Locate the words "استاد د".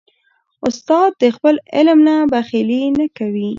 0.67-1.23